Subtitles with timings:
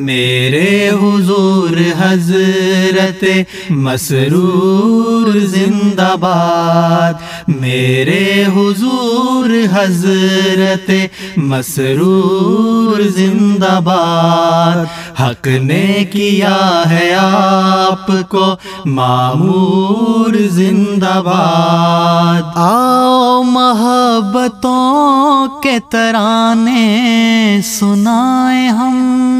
[0.00, 3.24] میرے حضور حضرت
[3.70, 10.90] مسرور زندہ باد، میرے حضور حضرت
[11.36, 25.78] مسرور زندہ باد۔ حق نے کیا ہے آپ کو معمور زندہ باد۔ آؤ محبتوں کے
[25.90, 29.39] ترانے سنائے ہم۔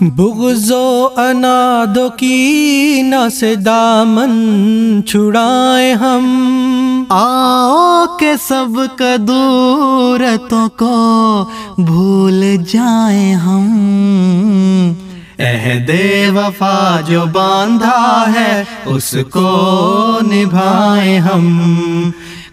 [0.00, 11.44] بغض و انادو کی نہ سے دامن چھڑائے ہم۔ آؤ کہ سب کدورتوں کو
[11.78, 14.92] بھول جائیں ہم۔
[15.38, 15.90] عہد
[16.34, 21.70] وفا جو باندھا ہے اس کو نبھائیں ہم۔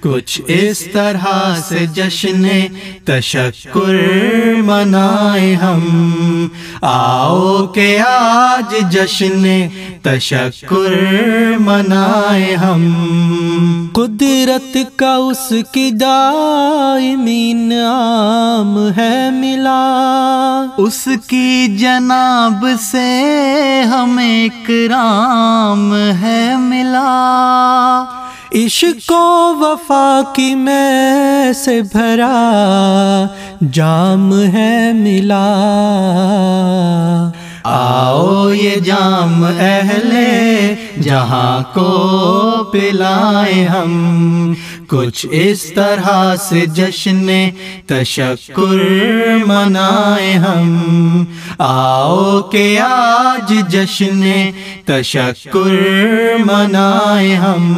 [0.06, 2.48] کچھ اس طرح سے جشن
[3.06, 3.96] تشکر
[4.58, 6.48] منائے ہم۔
[6.82, 9.68] آؤ کہ آج جشن
[10.02, 10.94] تشکر
[11.60, 12.94] منائے ہم۔
[13.94, 23.32] قدرت کا اس کی دائمی نام ہے ملا۔ اس کی جناب سے
[23.82, 28.06] ہمیں کرام ہے ملا۔
[28.54, 33.26] عشق و وفا کی میں سے بھرا
[33.72, 35.46] جام ہے ملا۔
[37.64, 40.12] آؤ یہ جام اہل
[41.02, 44.54] جہاں کو پلائے ہم،
[44.88, 47.50] کچھ اس طرح سے جشن
[47.86, 48.86] تشکر
[49.48, 51.24] منائے ہم۔
[51.58, 54.50] آؤ کہ آج جشن
[54.86, 55.76] تشکر
[56.46, 57.74] منائے ہم۔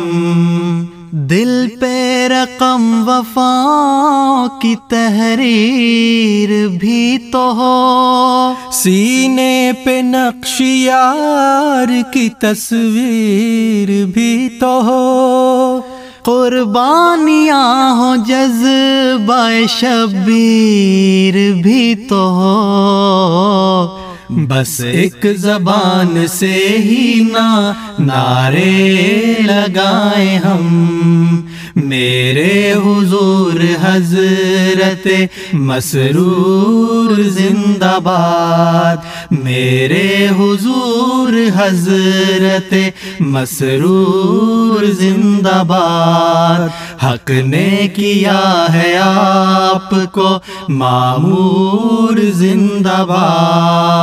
[1.11, 8.36] دل پہ رقم وفا کی تحریر بھی تو ہو۔
[8.71, 15.81] سینے پہ نقش یار کی تصویر بھی تو ہو۔
[16.23, 28.95] قربانیاں ہو جذبہ شبیر بھی تو ہو۔ بس ایک زبان سے ہی نہ نعرے
[29.39, 31.41] لگائے ہم۔
[31.75, 35.07] میرے حضور حضرت
[35.53, 38.97] مسرور زندہ باد۔
[39.31, 42.73] میرے حضور حضرت
[43.19, 46.69] مسرور زندہ باد۔
[47.03, 50.39] حق نے کیا ہے آپ کو؟
[50.69, 53.96] معمور زندہ باد۔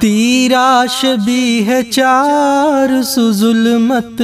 [0.00, 4.22] تیراش بھی ہے چار، سو ظلمت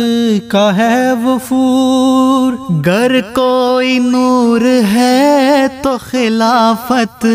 [0.48, 2.52] کا ہے وفور۔
[2.86, 4.60] گر کوئی نور
[4.92, 7.26] ہے تو خلافت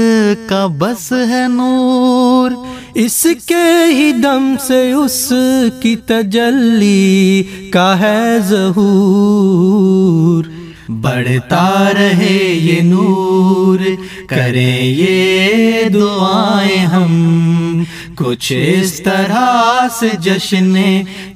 [0.47, 2.51] کا بس ہے نور۔
[2.95, 5.33] اس کے ہی دم سے اس
[5.81, 7.43] کی تجلی
[7.73, 10.43] کا ہے ظہور۔
[10.89, 13.79] بڑھتا رہے یہ نور،
[14.27, 17.66] کریں یہ دعائیں ہم۔
[18.17, 20.75] کچھ اس طرح سے جشن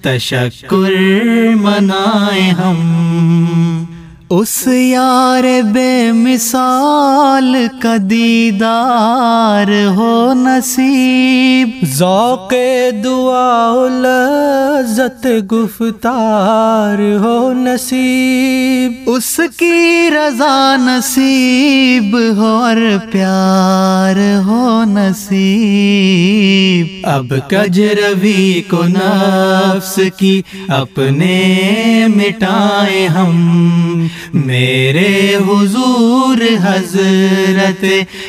[0.02, 0.92] تشکر
[1.56, 3.86] منائے ہم۔
[4.34, 5.44] اس یار
[5.74, 12.54] بے مثال کا دیدار ہو نصیب۔ ذوق
[13.04, 22.78] دعا لذت گفتار ہو نصیب۔ اس کی رضا نصیب ہو اور
[23.12, 37.86] پیار ہو نصیب۔ اب کجروی کو نفس کی اپنے مٹائے ہم۔ میرے حضور حضرت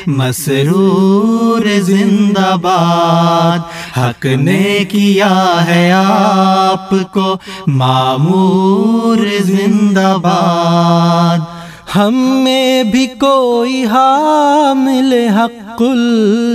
[0.07, 3.59] مسرور زندہ باد،
[3.97, 7.37] حق نے کیا ہے آپ کو
[7.67, 11.63] معمور زندہ باد؟
[11.95, 15.81] ہم میں بھی کوئی حامل حق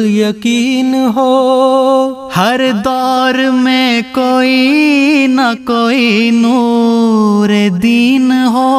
[0.05, 8.77] یقین ہو۔ ہر دور میں کوئی نہ کوئی نور دین ہو۔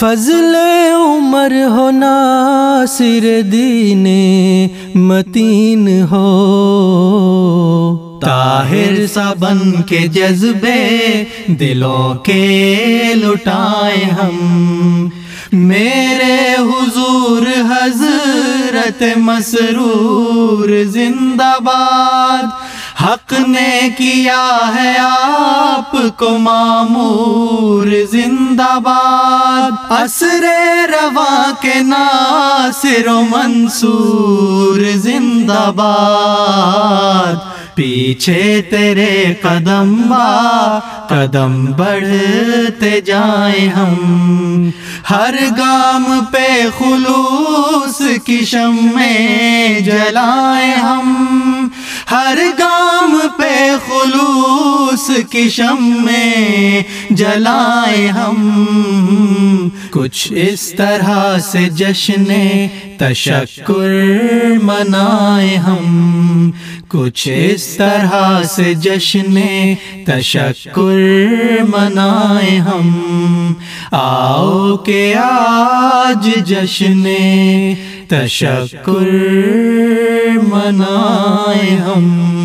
[0.00, 0.54] فضل
[0.94, 4.06] عمر ہو ناصر دین
[4.94, 6.28] متین ہو۔
[8.22, 15.08] طاہر سا بن کے جذبے دلوں کے لٹائے ہم۔
[15.52, 22.44] میرے حضور حضرت مسرور زندہ باد۔
[23.02, 30.46] حق نے کیا ہے آپ کو معمور زندہ باد؟ اسر
[30.92, 44.70] رواں کے ناصر و منصور زندہ باد۔ پیچھے تیرے قدم با، قدم بڑھتے جائیں ہم۔
[45.10, 48.40] ہر گام پہ خلوص کی
[48.94, 51.68] میں جلائیں ہم۔
[52.10, 52.79] ہر گام
[53.86, 55.48] خلوص کی
[55.78, 62.24] میں جلائیں ہم۔ کچھ اس طرح سے جشن
[62.98, 64.02] تشکر
[64.62, 66.50] منائے ہم۔
[66.88, 69.40] کچھ اس طرح سے جشن
[70.06, 70.98] تشکر
[71.68, 73.52] منائے ہم۔
[73.90, 77.04] آؤ کہ آج جشن
[78.08, 79.08] تشکر
[80.52, 82.39] منائے ہم۔